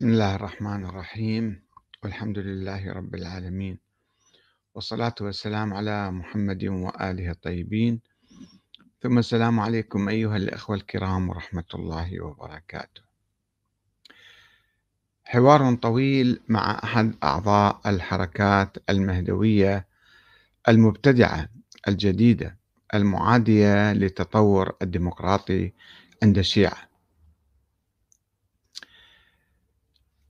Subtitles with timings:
[0.00, 1.62] بسم الله الرحمن الرحيم.
[2.04, 3.78] والحمد لله رب العالمين.
[4.74, 8.00] والصلاة والسلام على محمد وآله الطيبين.
[9.00, 13.02] ثم السلام عليكم أيها الأخوة الكرام ورحمة الله وبركاته.
[15.24, 19.86] حوار طويل مع أحد أعضاء الحركات المهدوية
[20.68, 21.48] المبتدعة
[21.88, 22.56] الجديدة
[22.94, 25.72] المعادية للتطور الديمقراطي
[26.22, 26.86] عند الشيعة آه،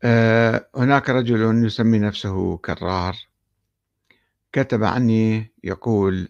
[0.05, 3.17] هناك رجل يسمي نفسه كرار.
[4.53, 6.29] كتب عني يقول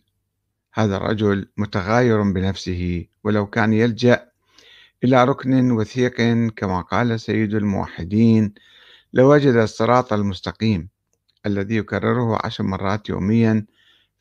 [0.74, 4.30] هذا الرجل متغاير بنفسه ولو كان يلجأ
[5.04, 6.16] إلى ركن وثيق
[6.56, 8.54] كما قال سيد الموحدين
[9.12, 10.88] لوجد الصراط المستقيم
[11.46, 13.66] الذي يكرره عشر مرات يوميا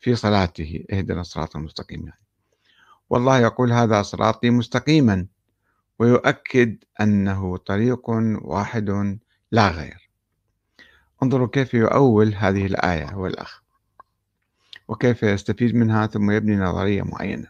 [0.00, 0.84] في صلاته.
[0.92, 2.00] اهدنا الصراط المستقيم.
[2.00, 2.20] يعني.
[3.10, 5.26] والله يقول هذا صراطي مستقيما.
[5.98, 8.10] ويؤكد أنه طريق
[8.42, 9.18] واحد
[9.56, 10.10] لا غير.
[11.22, 13.62] انظروا كيف يؤول هذه الآية هو الأخ
[14.88, 17.46] وكيف يستفيد منها ثم يبني نظرية معينة.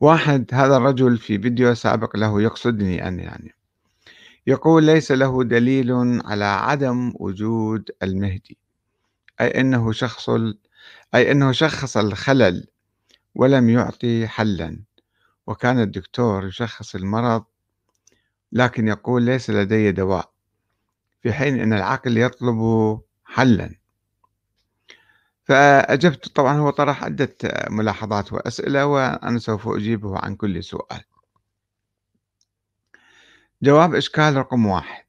[0.00, 3.54] واحد هذا الرجل في فيديو سابق له يقصدني أنا يعني
[4.46, 5.92] يقول ليس له دليل
[6.24, 8.58] على عدم وجود المهدي
[9.40, 10.30] أي أنه شخص
[11.14, 12.66] أي أنه شخص الخلل
[13.34, 14.80] ولم يعطي حلا.
[15.46, 17.44] وكان الدكتور يشخص المرض
[18.52, 20.30] لكن يقول ليس لدي دواء
[21.22, 23.74] في حين أن العقل يطلب حلا.
[25.44, 27.36] فأجبت طبعا هو طرح عدة
[27.70, 31.04] ملاحظات وأسئلة وأنا سوف أجيبه عن كل سؤال.
[33.62, 35.04] جواب إشكال رقم واحد.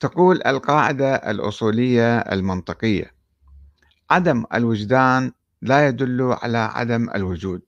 [0.00, 3.14] تقول القاعدة الأصولية المنطقية.
[4.10, 7.62] عدم الوجدان لا يدل على عدم الوجود.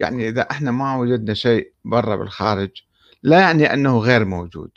[0.00, 2.70] يعني إذا إحنا ما وجدنا شيء برا بالخارج
[3.22, 4.70] لا يعني أنه غير موجود.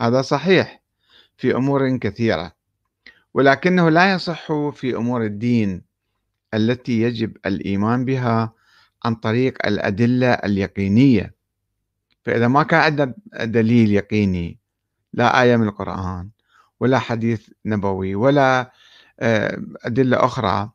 [0.00, 0.82] هذا صحيح
[1.36, 2.52] في أمور كثيرة
[3.34, 5.82] ولكنه لا يصح في أمور الدين
[6.54, 8.52] التي يجب الإيمان بها
[9.04, 11.34] عن طريق الأدلة اليقينية.
[12.24, 13.14] فإذا ما كان عندنا
[13.44, 14.58] دليل يقيني
[15.12, 16.28] لا آية من القرآن
[16.80, 18.72] ولا حديث نبوي ولا
[19.20, 20.70] آه، أدلة أخرى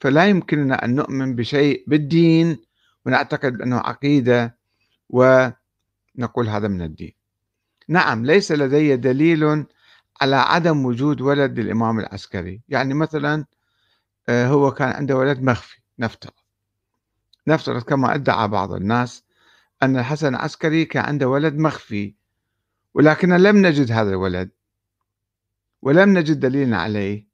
[0.00, 2.58] فلا يمكننا أن نؤمن بشيء بالدين
[3.06, 4.56] ونعتقد أنه عقيدة
[5.10, 5.48] و
[6.16, 7.12] نقول هذا من الدين.
[7.88, 9.66] نعم ليس لدي دليل
[10.20, 12.62] على عدم وجود ولد للإمام العسكري.
[12.68, 13.44] يعني مثلا
[14.28, 16.32] آه، هو كان عنده ولد مخفي نفترض.
[17.46, 19.24] نفترض كما ادعى بعض الناس
[19.82, 22.14] أن الحسن العسكري كان عنده ولد مخفي
[22.94, 24.50] ولكن لم نجد هذا الولد
[25.82, 27.26] ولم نجد دليلا عليه.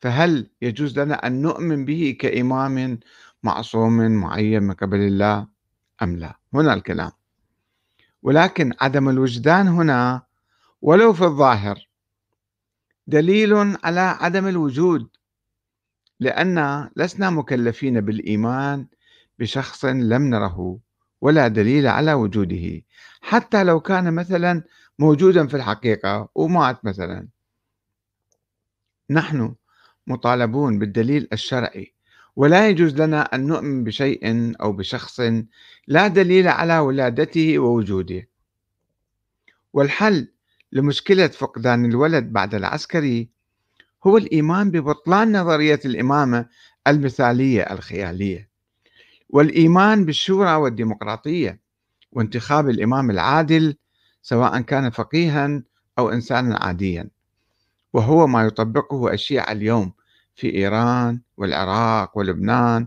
[0.00, 3.00] فهل يجوز لنا أن نؤمن به كإمام
[3.42, 5.46] معصوم معين من قبل الله
[6.02, 7.12] أم لا؟ هنا الكلام.
[8.22, 10.22] ولكن عدم الوجدان هنا
[10.82, 11.88] ولو في الظاهر
[13.06, 15.08] دليل على عدم الوجود
[16.20, 18.86] لأن لسنا مكلفين بالإيمان
[19.38, 20.78] بشخص لم نره
[21.20, 22.82] ولا دليل على وجوده
[23.20, 24.62] حتى لو كان مثلا
[24.98, 27.28] موجودا في الحقيقة ومات مثلا.
[29.10, 29.54] نحن
[30.06, 31.91] مطالبون بالدليل الشرعي
[32.36, 35.20] ولا يجوز لنا أن نؤمن بشيء أو بشخص
[35.88, 38.28] لا دليل على ولادته ووجوده.
[39.72, 40.28] والحل
[40.72, 43.28] لمشكلة فقدان الولد بعد العسكري
[44.06, 46.46] هو الإيمان ببطلان نظرية الإمامة
[46.86, 48.48] المثالية الخيالية
[49.28, 51.60] والإيمان بالشورى والديمقراطية
[52.12, 53.76] وانتخاب الإمام العادل
[54.22, 55.62] سواء كان فقيها
[55.98, 57.08] أو إنسانا عاديا.
[57.92, 59.92] وهو ما يطبقه الشيعة اليوم
[60.34, 62.86] في إيران والعراق ولبنان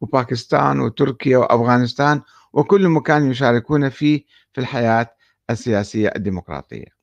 [0.00, 2.22] وباكستان وتركيا وأفغانستان
[2.52, 5.14] وكل مكان يشاركون فيه في الحياة
[5.50, 6.96] السياسية الديمقراطية.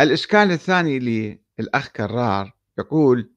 [0.00, 0.98] الإشكال الثاني
[1.58, 3.30] للأخ كرار يقول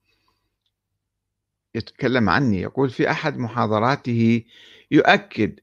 [1.75, 4.44] يتكلم عني يقول في أحد محاضراته
[4.92, 5.59] يؤكد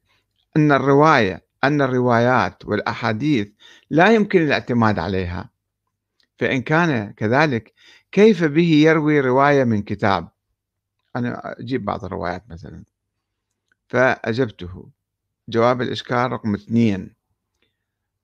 [0.57, 3.49] أن الرواية أن الروايات والأحاديث
[3.91, 5.51] لا يمكن الاعتماد عليها
[6.39, 7.75] فإن كان كذلك
[8.13, 10.29] كيف به يروي رواية من كتاب؟
[11.17, 12.85] أنا أجيب بعض الروايات مثلا.
[13.89, 14.89] فأجبته.
[15.49, 17.15] جواب الإشكال رقم اثنين.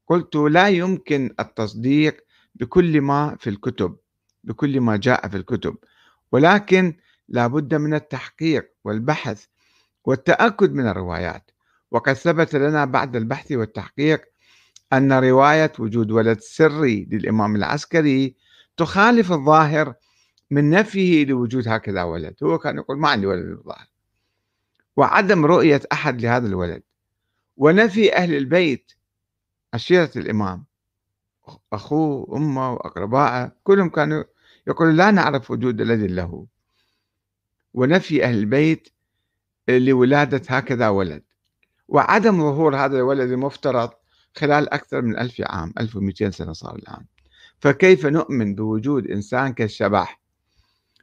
[0.06, 3.96] قلت لا يمكن التصديق بكل ما في الكتب
[4.44, 5.76] بكل ما جاء في الكتب
[6.32, 6.96] ولكن
[7.28, 9.44] لا بد من التحقيق والبحث
[10.04, 11.50] والتأكد من الروايات.
[11.90, 14.24] وقد ثبت لنا بعد البحث والتحقيق
[14.92, 18.36] أن رواية وجود ولد سري للإمام العسكري
[18.76, 19.94] تخالف الظاهر
[20.50, 22.34] من نفيه لوجود هكذا ولد.
[22.42, 23.88] هو كان يقول ما عندي ولد الظاهر
[24.96, 26.82] وعدم رؤية أحد لهذا الولد.
[27.56, 28.92] ونفي أهل البيت
[29.74, 30.64] عشيرة الإمام.
[31.72, 34.24] أخوه وأمه وأقربائه كلهم كانوا
[34.66, 36.46] يقولوا لا نعرف وجود الذي له.
[37.74, 38.88] ونفي أهل البيت
[39.68, 41.22] لولادة هكذا ولد.
[41.88, 43.90] وعدم ظهور هذا الولد المفترض
[44.36, 47.04] خلال أكثر من ألف عام 1200 سنة صار الآن.
[47.60, 50.20] فكيف نؤمن بوجود إنسان كالشبح؟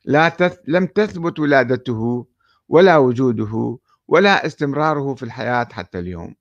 [0.05, 0.57] لا تث...
[0.67, 2.27] لم تثبت ولادته
[2.69, 3.77] ولا وجوده
[4.07, 6.35] ولا استمراره في الحياة حتى اليوم.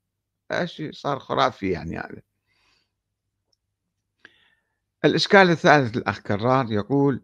[0.65, 2.21] شيء صار خرافي يعني هذا؟
[5.05, 7.21] الإشكال الثالث الأخ كرار يقول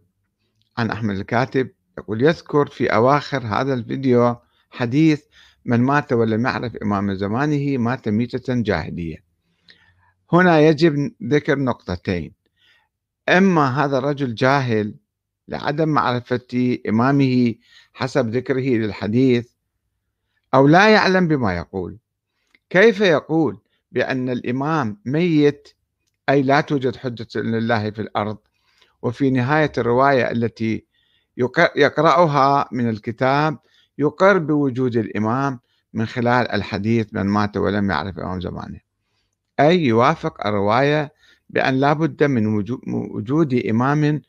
[0.77, 4.35] عن أحمد الكاتب يقول يذكر في أواخر هذا الفيديو
[4.69, 5.23] حديث
[5.65, 9.23] من مات ولم يعرف إمام زمانه مات ميتة جاهلية.
[10.33, 12.36] هنا يجب ذكر نقطتين
[13.29, 14.95] إما هذا الرجل جاهل
[15.47, 17.55] لعدم معرفة إمامه
[17.93, 19.49] حسب ذكره للحديث
[20.53, 21.97] أو لا يعلم بما يقول
[22.69, 23.59] كيف يقول
[23.91, 25.69] بأن الإمام ميت؟
[26.29, 28.37] أي لا توجد حجة لله في الأرض
[29.01, 30.85] وفي نهاية الرواية التي
[31.75, 33.57] يقرأها من الكتاب
[33.97, 35.59] يقر بوجود الإمام
[35.93, 38.79] من خلال الحديث من مات ولم يعرف إمام زمانه.
[39.59, 41.13] أي يوافق الرواية
[41.49, 42.47] بأن لا بد من
[42.85, 44.21] وجود إمام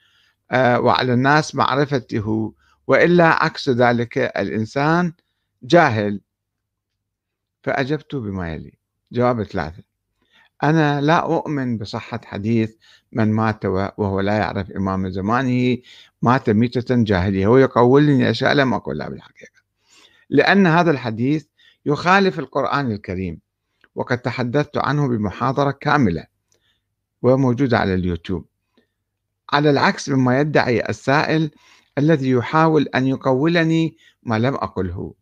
[0.51, 2.55] آه، وعلى الناس معرفته
[2.87, 5.13] وإلا عكس ذلك الإنسان
[5.63, 6.21] جاهل.
[7.63, 8.79] فأجبت بما يلي.
[9.13, 9.83] جواب ثلاثة.
[10.63, 12.75] أنا لا أؤمن بصحة حديث
[13.13, 15.79] من مات وهو لا يعرف إمام زمانه
[16.23, 17.47] مات ميتة جاهلية.
[17.47, 19.61] هو يقولني أشياء لم أقولها بالحقيقة.
[20.31, 21.47] لأن هذا الحديث
[21.87, 23.41] يخالف القرآن الكريم
[23.95, 26.27] وقد تحدثت عنه بمحاضرة كاملة.
[27.23, 28.47] وموجودة على اليوتيوب.
[29.53, 31.51] على العكس مما يدعي السائل
[31.99, 35.15] الذي يحاول أن يقولني ما لم أقله.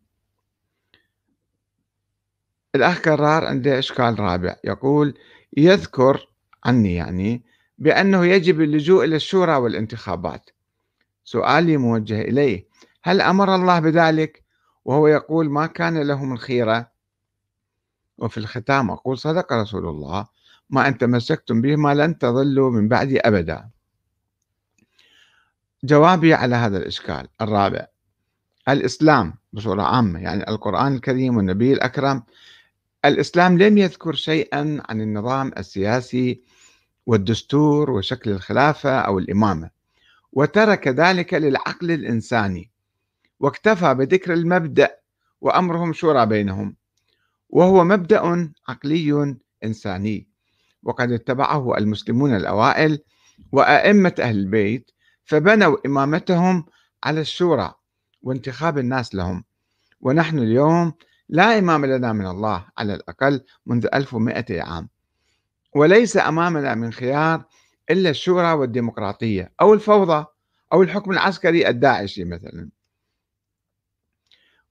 [2.75, 4.56] الأخ كرار عنده إشكال رابع.
[4.64, 5.14] يقول
[5.56, 6.28] يذكر
[6.64, 7.43] عني يعني
[7.78, 10.50] بأنه يجب اللجوء إلى الشورى والانتخابات.
[11.25, 12.66] سؤالي موجه إليه.
[13.02, 14.44] هل أمر الله بذلك؟
[14.84, 16.90] وهو يقول ما كان لهم الخيرة.
[18.19, 20.26] وفي الختام أقول صدق رسول الله.
[20.70, 23.68] ما أن تمسكتم به ما لن تضلوا من بعدي أبدا.
[25.84, 27.86] جوابي على هذا الإشكال الرابع.
[28.68, 32.22] الإسلام بصورة عامة يعني القرآن الكريم والنبي الأكرم.
[33.04, 36.42] الإسلام لم يذكر شيئا عن النظام السياسي
[37.06, 39.70] والدستور وشكل الخلافة أو الإمامة
[40.32, 42.70] وترك ذلك للعقل الإنساني.
[43.40, 44.98] واكتفى بذكر المبدأ
[45.40, 46.76] وأمرهم شورى بينهم
[47.50, 50.35] وهو مبدأ عقلي إنساني.
[50.86, 52.98] وقد اتبعه المسلمون الأوائل
[53.52, 54.90] وأئمة أهل البيت
[55.24, 56.64] فبنوا إمامتهم
[57.04, 57.74] على الشورى
[58.22, 59.44] وانتخاب الناس لهم.
[60.00, 60.92] ونحن اليوم
[61.28, 64.88] لا إمام لنا من الله على الأقل منذ 1200 عام.
[65.74, 67.44] وليس أمامنا من خيار
[67.90, 70.26] إلا الشورى والديمقراطية أو الفوضى
[70.72, 72.68] أو الحكم العسكري الداعشي مثلا.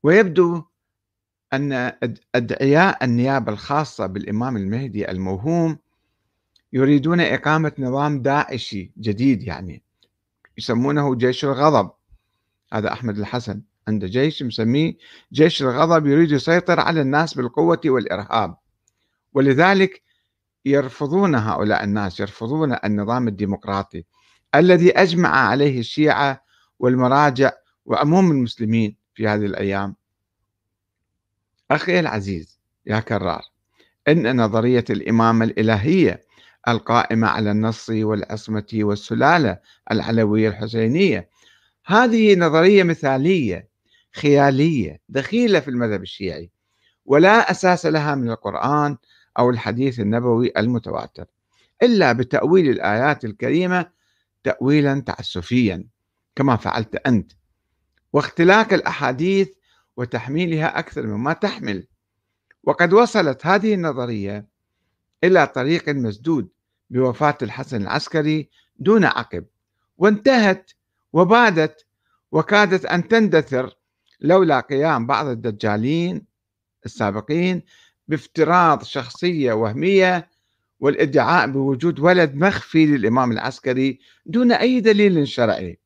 [0.03, 0.63] ويبدو
[1.53, 1.94] أن
[2.35, 5.77] أدعياء النيابة الخاصة بالإمام المهدي الموهوم
[6.75, 9.83] يريدون إقامة نظام داعشي جديد يعني
[10.57, 11.92] يسمونه جيش الغضب.
[12.74, 14.98] هذا أحمد الحسن عنده جيش مسميه
[15.33, 18.57] جيش الغضب يريد يسيطر على الناس بالقوة والإرهاب.
[19.33, 20.01] ولذلك
[20.66, 24.03] يرفضون هؤلاء الناس يرفضون النظام الديمقراطي
[24.55, 26.44] الذي أجمع عليه الشيعة
[26.79, 27.51] والمراجع
[27.86, 29.96] وعموم المسلمين في هذه الأيام.
[31.72, 33.41] أخي العزيز يا كرار
[34.08, 36.25] إن نظرية الإمامة الإلهية
[36.67, 39.60] القائمة على النص والعصمة والسلالة
[39.91, 41.29] العلوية الحسينية.
[41.86, 43.69] هذه نظرية مثالية
[44.15, 46.51] خيالية دخيلة في المذهب الشيعي
[47.05, 48.98] ولا أساس لها من القرآن
[49.39, 51.25] أو الحديث النبوي المتواتر
[51.84, 53.89] إلا بتأويل الآيات الكريمة
[54.43, 55.88] تأويلا تعسفيا
[56.36, 57.31] كما فعلت أنت.
[58.13, 59.50] واختلاق الأحاديث
[59.98, 61.88] وتحميلها أكثر مما تحمل.
[62.63, 64.48] وقد وصلت هذه النظرية
[65.24, 66.50] إلى طريق مسدود
[66.89, 68.50] بوفاة الحسن العسكري
[68.80, 69.46] دون عقب.
[69.98, 70.72] وانتهت
[71.13, 71.86] وبادت
[72.32, 73.77] وكادت أن تندثر
[74.22, 76.25] لولا قيام بعض الدجالين
[76.86, 77.62] السابقين
[78.08, 80.30] بافتراض شخصية وهمية
[80.80, 85.80] والادعاء بوجود ولد مخفي للإمام العسكري دون أي دليل شرعي.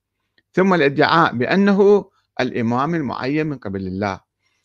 [0.54, 4.20] ثم الادعاء بأنه الإمام المعين من قبل الله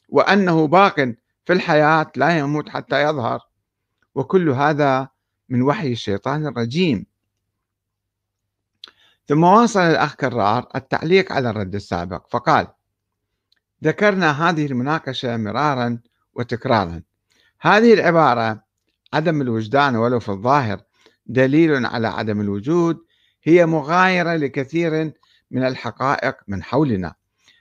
[0.08, 0.94] وأنه باق
[1.44, 3.40] في الحياة لا يموت حتى يظهر.
[4.14, 5.08] وكل هذا
[5.48, 7.06] من وحي الشيطان الرجيم.
[9.26, 12.66] ثم واصل الأخ كرار التعليق على الرد السابق فقال
[13.84, 15.98] ذكرنا هذه المناقشة مرارا
[16.34, 17.02] وتكرارا.
[17.60, 18.64] هذه العبارة
[19.12, 20.80] عدم الوجدان ولو في الظاهر
[21.26, 23.04] دليل على عدم الوجود
[23.42, 25.12] هي مغايرة لكثير
[25.50, 27.14] من الحقائق من حولنا.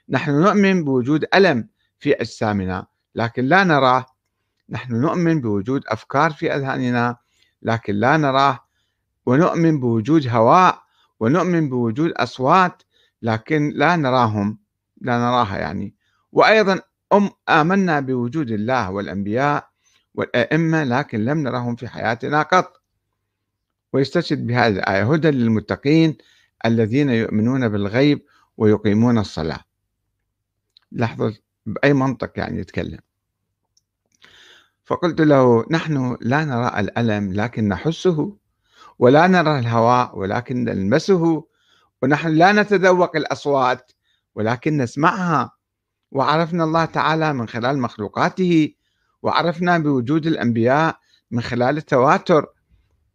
[0.08, 4.06] نحن نؤمن بوجود ألم في أجسامنا لكن لا نراه.
[4.68, 7.16] نحن نؤمن بوجود أفكار في أذهاننا
[7.64, 8.58] لكن لا نراه
[9.26, 10.82] ونؤمن بوجود هواء
[11.20, 12.82] ونؤمن بوجود أصوات
[13.22, 14.58] لكن لا نراهم
[15.00, 15.94] لا نراها يعني.
[16.32, 16.80] وأيضا
[17.12, 19.68] أم آمنا بوجود الله والأنبياء
[20.14, 22.82] والأئمة لكن لم نرهم في حياتنا قط.
[23.92, 26.16] ويستشهد بهذه الآية هدى للمتقين
[26.66, 28.22] الذين يؤمنون بالغيب
[28.56, 29.60] ويقيمون الصلاة.
[30.92, 31.30] لاحظوا
[31.66, 32.98] بأي منطق يعني يتكلم؟
[34.84, 38.36] فقلت له نحن لا نرى الألم لكن نحسه
[38.98, 41.44] ولا نرى الهواء ولكن نلمسه
[42.02, 43.92] ونحن لا نتذوق الأصوات
[44.34, 45.50] ولكن نسمعها.
[46.10, 48.74] وعرفنا الله تعالى من خلال مخلوقاته
[49.22, 50.98] وعرفنا بوجود الأنبياء
[51.30, 52.46] من خلال التواتر.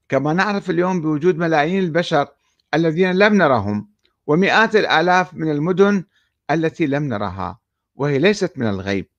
[0.09, 2.27] كما نعرف اليوم بوجود ملايين البشر
[2.73, 3.89] الذين لم نرهم
[4.27, 6.03] ومئات الآلاف من المدن
[6.51, 7.59] التي لم نرها
[7.95, 9.09] وهي ليست من الغيب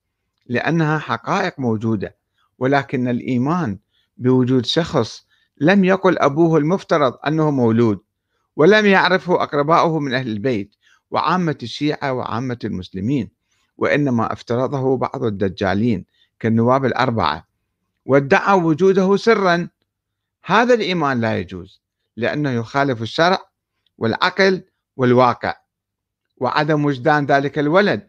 [0.45, 2.20] لأنها حقائق موجودة.
[2.61, 3.79] ولكن الإيمان
[4.17, 5.25] بوجود شخص
[5.57, 7.99] لم يقل أبوه المفترض أنه مولود
[8.55, 10.75] ولم يعرفه أقرباؤه من أهل البيت
[11.11, 13.31] وعامة الشيعة وعامة المسلمين
[13.77, 16.05] وإنما افترضه بعض الدجالين
[16.39, 17.47] كالنواب الأربعة
[18.05, 19.69] وادعوا وجوده سرا.
[20.45, 21.81] هذا الإيمان لا يجوز
[22.17, 23.39] لأنه يخالف الشرع
[23.97, 24.63] والعقل
[24.97, 25.55] والواقع
[26.37, 28.07] وعدم وجدان ذلك الولد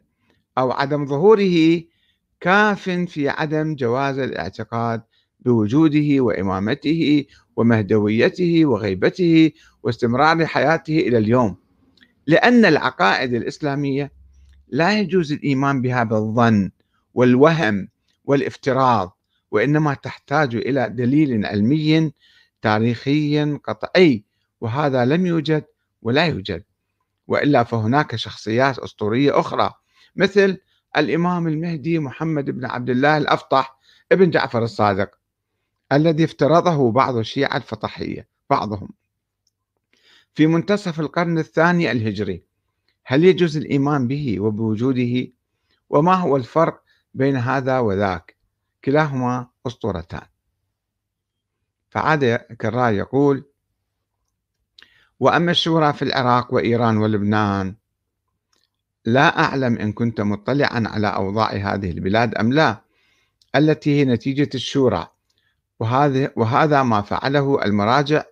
[0.58, 1.82] أو عدم ظهوره
[2.42, 5.02] كاف في عدم جواز الاعتقاد
[5.40, 7.24] بوجوده وإمامته
[7.56, 11.56] ومهدويته وغيبته واستمرار حياته إلى اليوم.
[12.26, 14.12] لأن العقائد الإسلامية
[14.68, 16.70] لا يجوز الإيمان بها بالظن
[17.14, 17.88] والوهم
[18.24, 19.18] والافتراض
[19.50, 22.12] وإنما تحتاج إلى دليل علمي
[22.62, 24.24] تاريخي قطعي
[24.60, 25.64] وهذا لم يوجد
[26.02, 26.64] ولا يوجد
[27.26, 29.70] وإلا فهناك شخصيات أسطورية أخرى
[30.16, 30.58] مثل
[30.96, 33.78] الإمام المهدي محمد بن عبد الله الأفطح
[34.12, 35.10] ابن جعفر الصادق
[35.92, 38.88] الذي افترضه بعض الشيعة الفطحية بعضهم.
[40.34, 42.44] في منتصف القرن الثاني الهجري
[43.04, 45.28] هل يجوز الإيمان به وبوجوده؟
[45.90, 46.82] وما هو الفرق
[47.14, 48.36] بين هذا وذاك؟
[48.84, 50.26] كلاهما أسطورتان.
[51.90, 53.44] فعاد كرار يقول
[55.20, 57.76] وأما الشورى في العراق وإيران ولبنان
[59.04, 62.84] لا أعلم إن كنت مطلعا على أوضاع هذه البلاد أم لا
[63.56, 65.08] التي هي نتيجة الشورى.
[65.80, 68.24] وهذا وهذا ما فعله المراجع.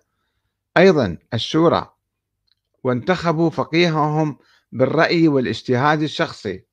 [0.77, 1.93] أيضا الشورى
[2.83, 4.37] وانتخبوا فقيههم
[4.71, 6.63] بالرأي والاجتهاد الشخصي.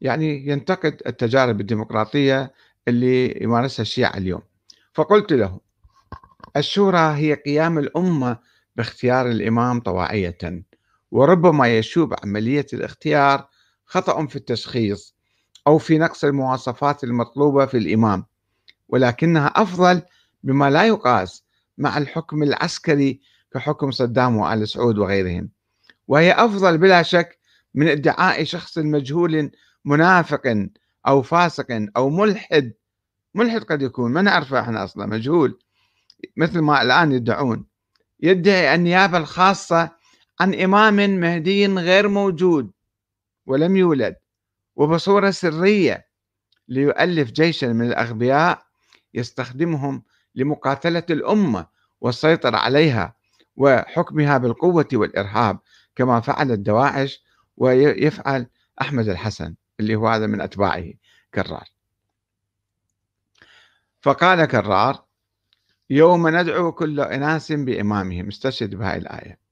[0.00, 2.52] يعني ينتقد التجارب الديمقراطية
[2.88, 4.42] اللي يمارسها الشيعة اليوم.
[4.94, 5.60] فقلت له
[6.56, 8.38] الشورى هي قيام الأمة
[8.76, 10.64] باختيار الإمام طواعية.
[11.10, 13.48] وربما يشوب عملية الاختيار
[13.86, 15.14] خطأ في التشخيص
[15.66, 18.24] أو في نقص المواصفات المطلوبة في الإمام
[18.88, 20.02] ولكنها أفضل
[20.42, 21.44] بما لا يقاس
[21.78, 23.20] مع الحكم العسكري
[23.54, 25.48] كحكم صدام وآل سعود وغيرهم.
[26.08, 27.38] وهي أفضل بلا شك
[27.74, 29.50] من ادعاء شخص مجهول
[29.84, 30.66] منافق
[31.06, 32.72] أو فاسق أو ملحد.
[33.34, 35.58] ملحد قد يكون ما نعرفه إحنا أصلا مجهول
[36.36, 37.66] مثل ما الآن يدعون.
[38.20, 39.90] يدعي النيابة الخاصة
[40.40, 42.70] عن إمام مهدي غير موجود
[43.46, 44.16] ولم يولد
[44.76, 46.06] وبصورة سرية
[46.68, 48.62] ليؤلف جيشا من الأغبياء
[49.14, 50.02] يستخدمهم
[50.34, 51.66] لمقاتلة الأمة
[52.00, 53.16] والسيطرة عليها
[53.56, 55.58] وحكمها بالقوة والإرهاب
[55.96, 57.24] كما فعل الدواعش
[57.56, 58.46] ويفعل
[58.80, 60.92] أحمد الحسن اللي هو هذا من أتباعه
[61.34, 61.68] كرار.
[64.00, 65.04] فقال كرار
[65.90, 69.49] يوم ندعو كل إناس بإمامهم استشهد بهذه الآية.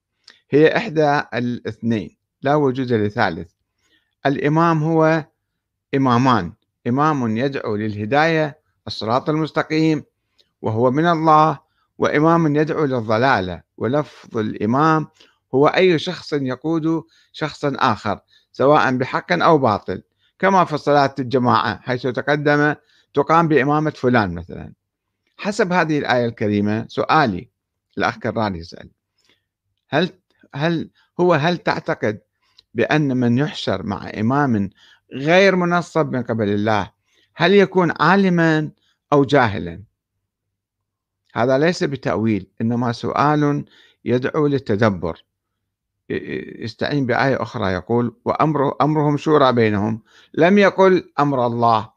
[0.51, 3.53] هي إحدى الاثنين لا وجود لثالث.
[4.27, 5.25] الإمام هو
[5.95, 6.53] إمامان
[6.87, 10.05] إمام يدعو للهداية الصراط المستقيم
[10.63, 11.59] وهو من الله
[11.99, 13.63] وإمام يدعو للضلالة.
[13.77, 15.09] ولفظ الإمام
[15.55, 18.21] هو أي شخص يقود شخصا آخر
[18.53, 20.03] سواء بحق أو باطل
[20.39, 22.75] كما في صلاة الجماعة حيث تقدم
[23.15, 24.73] تقام بإمامة فلان مثلا.
[25.37, 27.51] حسب هذه الآية الكريمة سؤالي
[27.99, 28.91] الأخ كرار يسأل.
[29.89, 30.11] هل
[30.55, 30.91] هل
[31.21, 32.21] هو هل تعتقد
[32.75, 34.71] بأن من يحشر مع إمام
[35.13, 36.91] غير منصب من قبل الله
[37.35, 38.71] هل يكون عالما
[39.13, 39.83] أو جاهلا؟
[41.35, 43.65] هذا ليس بتأويل إنما سؤال
[44.05, 45.25] يدعو للتدبر.
[46.59, 50.03] يستعين بآية أخرى يقول وأمر أمرهم شورى بينهم.
[50.35, 51.91] لم يقل أمر الله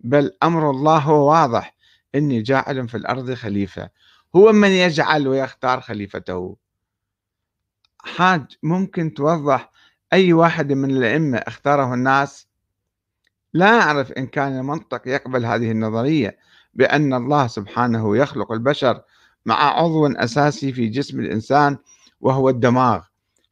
[0.00, 1.76] بل أمر الله هو واضح
[2.14, 3.90] إني جاعل في الأرض خليفة.
[4.36, 6.56] هو من يجعل ويختار خليفته.
[8.06, 9.72] حاج ممكن توضح
[10.12, 12.48] أي واحد من الأئمة اختاره الناس؟
[13.52, 16.38] لا أعرف إن كان المنطق يقبل هذه النظرية
[16.74, 19.02] بأن الله سبحانه يخلق البشر
[19.46, 21.78] مع عضو أساسي في جسم الإنسان
[22.20, 23.02] وهو الدماغ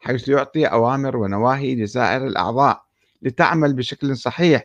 [0.00, 2.84] حيث يعطي أوامر ونواهي لسائر الأعضاء
[3.22, 4.64] لتعمل بشكل صحيح.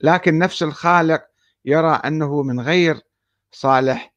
[0.00, 1.22] لكن نفس الخالق
[1.64, 3.00] يرى أنه من غير
[3.52, 4.14] صالح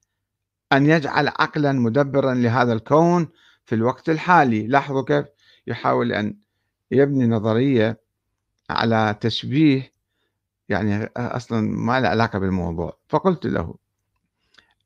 [0.72, 3.30] أن يجعل عقلا مدبرا لهذا الكون
[3.68, 4.68] في الوقت الحالي.
[4.68, 5.26] لاحظوا كيف
[5.68, 6.38] يحاول أن
[6.92, 8.02] يبني نظرية
[8.70, 9.94] على تشبيه
[10.70, 12.98] يعني أصلا ما له علاقة بالموضوع.
[13.08, 13.76] فقلت له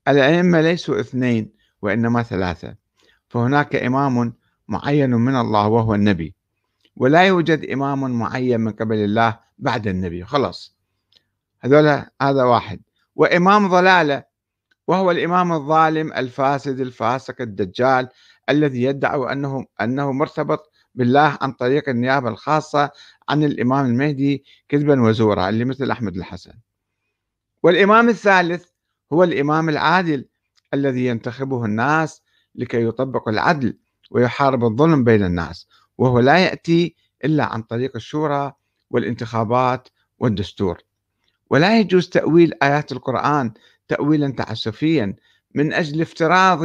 [0.08, 2.74] الأئمة ليسوا اثنين وإنما ثلاثة
[3.28, 4.32] فهناك إمام
[4.68, 6.34] معين من الله وهو النبي
[6.96, 10.24] ولا يوجد إمام معين من قبل الله بعد النبي.
[10.24, 10.76] خلاص.
[11.60, 12.80] هذول هذا واحد.
[13.16, 14.24] وإمام ضلالة
[14.86, 18.08] وهو الإمام الظالم الفاسد الفاسق الدجال
[18.50, 22.90] الذي يدعي أنه أنه مرتبط بالله عن طريق النيابة الخاصة
[23.28, 26.52] عن الإمام المهدي كذبا وزورا اللي مثل أحمد الحسن.
[27.62, 28.64] والإمام الثالث
[29.12, 30.28] هو الإمام العادل
[30.74, 32.22] الذي ينتخبه الناس
[32.54, 33.78] لكي يطبق العدل
[34.10, 35.68] ويحارب الظلم بين الناس
[35.98, 38.52] وهو لا يأتي إلا عن طريق الشورى
[38.90, 40.78] والانتخابات والدستور.
[41.50, 43.52] ولا يجوز تأويل آيات القرآن
[43.88, 45.16] تأويلا تعسفيا
[45.54, 46.60] من أجل افتراض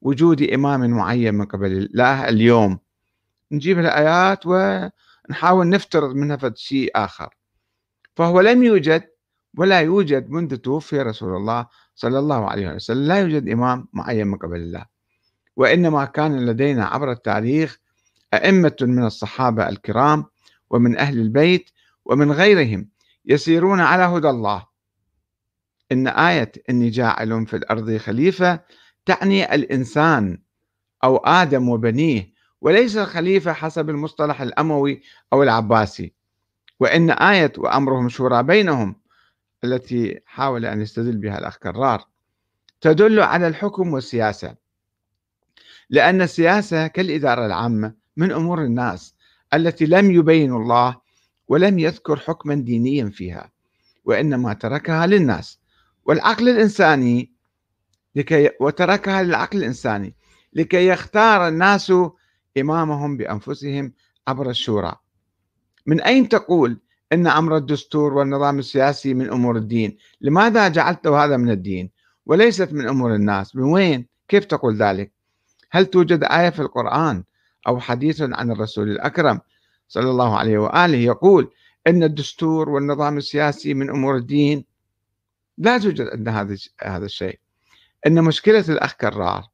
[0.00, 2.78] وجود إمام معين من قبل الله اليوم.
[3.52, 7.34] نجيب الآيات ونحاول نفترض منها شيء آخر.
[8.16, 9.04] فهو لم يوجد
[9.58, 13.06] ولا يوجد منذ توفي رسول الله صلى الله عليه وسلم.
[13.06, 14.86] لا يوجد إمام معين من قبل الله.
[15.56, 17.78] وإنما كان لدينا عبر التاريخ
[18.34, 20.24] أئمة من الصحابة الكرام
[20.70, 21.70] ومن أهل البيت
[22.04, 22.88] ومن غيرهم
[23.24, 24.66] يسيرون على هدى الله.
[25.92, 28.60] إن آية إني جاعل في الأرض خليفة
[29.08, 30.38] تعني الإنسان
[31.04, 36.12] أو آدم وبنيه وليس الخليفة حسب المصطلح الأموي أو العباسي.
[36.80, 38.96] وإن آية وأمرهم شورى بينهم
[39.64, 42.04] التي حاول أن يستدل بها الأخ كرار
[42.80, 44.54] تدل على الحكم والسياسة.
[45.90, 49.14] لأن السياسة كالإدارة العامة من أمور الناس
[49.54, 50.96] التي لم يبين الله
[51.48, 53.50] ولم يذكر حكما دينيا فيها
[54.04, 55.58] وإنما تركها للناس.
[56.04, 57.37] والعقل الإنساني
[58.18, 60.14] لكي وتركها للعقل الإنساني
[60.52, 61.92] لكي يختار الناس
[62.58, 63.92] إمامهم بأنفسهم
[64.28, 64.94] عبر الشورى.
[65.86, 66.80] من أين تقول
[67.12, 71.90] أن أمر الدستور والنظام السياسي من أمور الدين؟ لماذا جعلته هذا من الدين؟
[72.26, 75.12] وليست من أمور الناس؟ من وين؟ كيف تقول ذلك؟
[75.70, 77.24] هل توجد آية في القرآن
[77.66, 79.40] أو حديث عن الرسول الأكرم
[79.88, 81.50] صلى الله عليه وآله يقول
[81.86, 84.64] أن الدستور والنظام السياسي من أمور الدين؟
[85.58, 87.38] لا توجد عندنا هذا هذا الشيء.
[88.08, 89.44] أن مشكلة الأخ كرار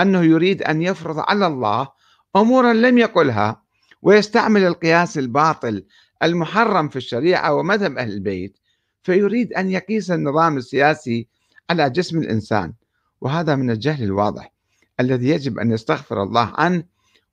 [0.00, 1.88] أنه يريد أن يفرض على الله
[2.36, 3.62] أمورا لم يقلها
[4.02, 5.84] ويستعمل القياس الباطل
[6.22, 8.58] المحرم في الشريعة ومذهب أهل البيت
[9.02, 11.28] فيريد أن يقيس النظام السياسي
[11.70, 12.72] على جسم الإنسان.
[13.20, 14.52] وهذا من الجهل الواضح
[15.00, 16.84] الذي يجب أن يستغفر الله عنه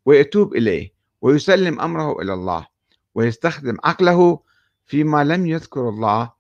[0.05, 2.67] ويتوب إليه ويسلم أمره إلى الله
[3.15, 4.39] ويستخدم عقله
[4.86, 6.31] فيما لم يذكر الله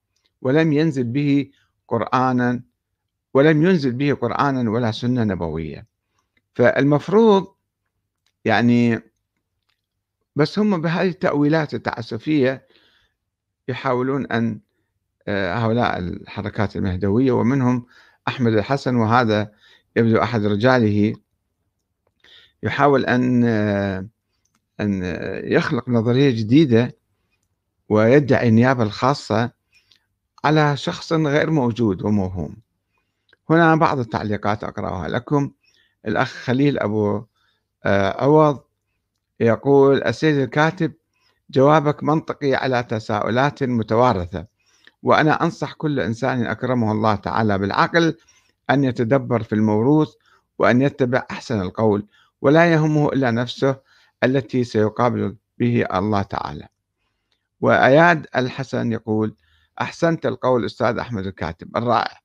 [0.41, 1.49] ولم ينزل به
[1.87, 2.61] قرآنا
[3.33, 5.87] ولم ينزل به قرآنا ولا سنة نبوية.
[6.55, 7.47] فالمفروض
[8.45, 8.99] يعني
[10.35, 12.67] بس هم بهذه التأويلات التعسفية
[13.67, 14.59] يحاولون أن
[15.27, 17.85] آه، هؤلاء الحركات المهدوية ومنهم
[18.27, 19.51] أحمد الحسن وهذا
[19.95, 21.13] يبدو أحد رجاله
[22.63, 24.07] يحاول أن آه،
[24.81, 25.03] أن
[25.43, 26.97] يخلق نظرية جديدة
[27.89, 29.51] ويدعي النيابة الخاصة
[30.43, 32.55] على شخص غير موجود وموهوم.
[33.51, 35.51] هنا بعض التعليقات أقرأها لكم.
[36.07, 37.25] الأخ خليل أبو
[37.85, 38.59] آه، عوض
[39.39, 40.93] يقول السيد الكاتب
[41.49, 44.45] جوابك منطقي على تساؤلات متوارثة
[45.03, 48.17] وأنا أنصح كل إنسان أكرمه الله تعالى بالعقل
[48.69, 50.13] أن يتدبر في الموروث
[50.59, 52.05] وأن يتبع أحسن القول
[52.41, 53.75] ولا يهمه إلا نفسه
[54.23, 56.67] التي سيقابل به الله تعالى.
[57.61, 59.35] وأياد الحسن يقول
[59.81, 62.20] أحسنت القول أستاذ أحمد الكاتب الرائع.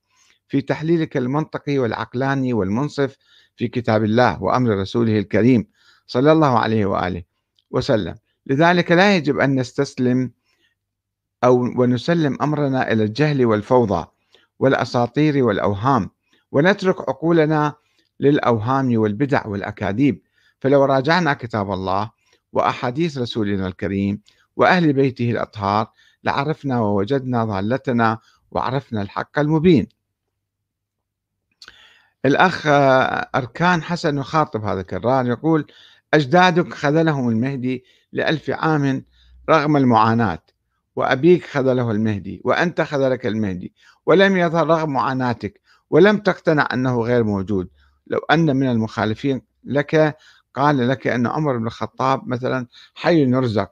[0.49, 3.17] في تحليلك المنطقي والعقلاني والمنصف
[3.57, 5.67] في كتاب الله وأمر رسوله الكريم
[6.07, 7.23] صلى الله عليه وآله
[7.71, 8.15] وسلم.
[8.47, 10.31] لذلك لا يجب أن نستسلم
[11.45, 14.07] أو ونسلم أمرنا إلى الجهل والفوضى
[14.59, 16.11] والأساطير والأوهام
[16.53, 17.75] ونترك عقولنا
[18.21, 20.23] للأوهام والبدع والأكاذيب.
[20.61, 22.11] فلو راجعنا كتاب الله
[22.53, 24.21] وأحاديث رسولنا الكريم
[24.57, 25.91] وأهل بيته الأطهار
[26.25, 28.19] لعرفنا ووجدنا ضالتنا
[28.51, 29.89] وعرفنا الحق المبين.
[32.27, 32.63] الأخ
[33.35, 35.67] أركان حسن يخاطب هذا الكرار يقول
[36.15, 39.05] أجدادك خذلهم المهدي لألف عام
[39.51, 40.43] رغم المعاناة
[40.97, 43.73] وأبيك خذله المهدي وأنت خذلك المهدي
[44.07, 45.61] ولم يظهر رغم معاناتك
[45.91, 47.69] ولم تقتنع أنه غير موجود.
[48.07, 50.17] لو أن من المخالفين لك
[50.55, 53.71] قال لك أن عمر بن الخطاب مثلا حي يرزق.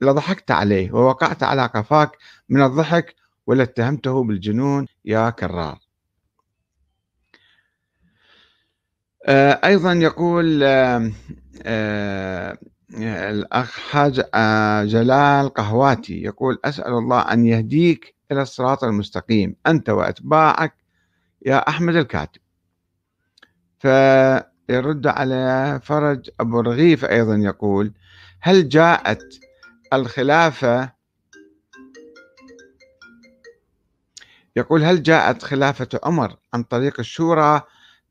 [0.00, 2.10] لضحكت عليه ووقعت على قفاك
[2.48, 3.14] من الضحك
[3.46, 5.80] ولاتهمته بالجنون يا كرار آه،
[9.28, 11.12] أيضا يقول آه،
[11.62, 12.58] آه،
[13.30, 14.20] الأخ حاج
[14.88, 19.56] جلال قهواتي يقول أسأل الله أن يهديك إلى الصراط المستقيم.
[19.66, 20.74] أنت وأتباعك
[21.46, 22.40] يا أحمد الكاتب.
[23.78, 27.92] فيرد على فرج أبو رغيف أيضا يقول
[28.40, 29.22] هل جاءت
[29.92, 30.92] الخلافة؟
[34.56, 37.62] يقول هل جاءت خلافة عمر عن طريق الشورى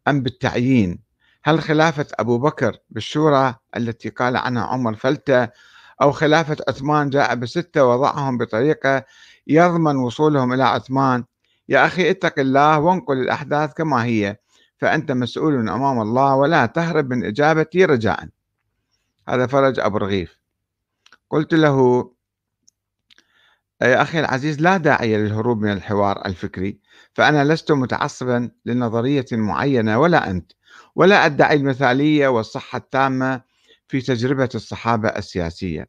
[0.10, 1.00] أم بالتعيين؟
[1.43, 5.50] هل خلافة أبو بكر بالشورى التي قال عنها عمر فلتة
[6.02, 9.06] أو خلافة عثمان جاء بستة وضعهم بطريقة
[9.48, 11.24] يضمن وصولهم إلى عثمان؟
[11.69, 14.38] يا أخي اتق الله وانقل الأحداث كما هي
[14.78, 18.28] فأنت مسؤول أمام الله ولا تهرب من إجابتي رجاء.
[19.30, 20.39] هذا فرج أبو رغيف.
[21.30, 22.12] قلت له
[23.82, 26.80] يا أخي العزيز لا داعي للهروب من الحوار الفكري
[27.13, 30.52] فأنا لست متعصبا لنظرية معينة ولا أنت
[30.96, 33.42] ولا أدعي المثالية والصحة التامة
[33.88, 35.88] في تجربة الصحابة السياسية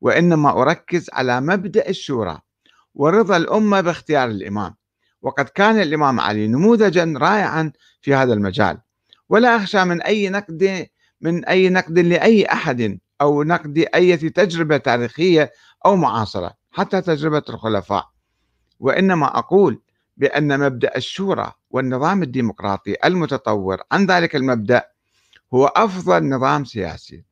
[0.00, 2.38] وإنما أركز على مبدأ الشورى
[2.94, 4.74] ورضا الأمة باختيار الإمام.
[5.22, 8.78] وقد كان الإمام علي نموذجا رائعا في هذا المجال
[9.28, 10.86] ولا أخشى من أي نقد
[11.20, 15.52] من أي نقد لأي أحد أو نقد أي تجربة تاريخية
[15.86, 16.65] أو معاصرة.
[16.76, 18.08] حتى تجربة الخلفاء.
[18.80, 19.80] وإنما أقول
[20.16, 24.84] بأن مبدأ الشورى والنظام الديمقراطي المتطور عن ذلك المبدأ
[25.54, 27.24] هو أفضل نظام سياسي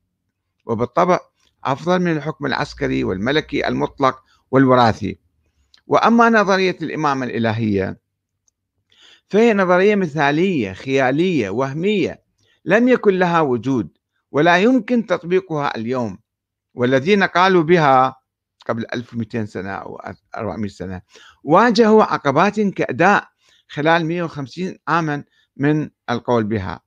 [0.65, 1.19] وبالطبع
[1.63, 5.19] أفضل من الحكم العسكري والملكي المطلق والوراثي.
[5.87, 7.99] وأما نظرية الإمامة الإلهية
[9.27, 12.21] فهي نظرية مثالية خيالية وهمية
[12.65, 13.89] لم يكن لها وجود
[14.31, 16.17] ولا يمكن تطبيقها اليوم.
[16.73, 18.24] والذين قالوا بها
[18.67, 20.01] قبل 1200 سنة أو
[20.37, 21.01] 400 سنة
[21.43, 23.27] واجهوا عقبات كأداء
[23.67, 25.23] خلال 150 عاما
[25.57, 26.79] من القول بها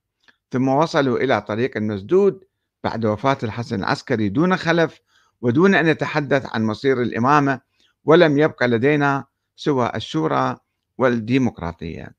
[0.51, 2.45] ثم وصلوا إلى طريق مسدود
[2.85, 5.01] بعد وفاة الحسن العسكري دون خلف
[5.41, 7.61] ودون أن يتحدث عن مصير الإمامة
[8.05, 9.25] ولم يبقى لدينا
[9.57, 10.57] سوى الشورى
[10.99, 12.15] والديمقراطية.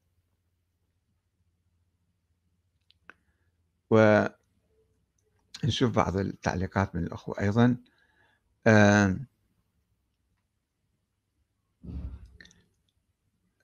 [5.64, 7.78] ونشوف بعض التعليقات من الأخوة أيضا.
[8.68, 9.16] آه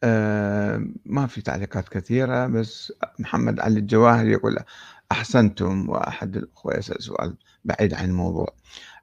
[0.04, 4.58] آه ما في تعليقات كثيرة بس محمد علي الجواهر يقول
[5.12, 8.48] أحسنتم وأحد الأخوة يسأل سؤال بعيد عن الموضوع.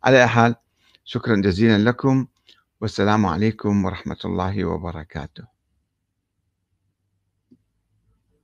[0.04, 0.54] على حال
[1.04, 2.26] شكرا جزيلا لكم
[2.80, 5.51] والسلام عليكم ورحمة الله وبركاته.